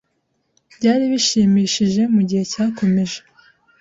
Byari 0.75 1.03
bishimishije 1.13 2.01
mugihe 2.13 2.43
cyakomeje. 2.51 3.19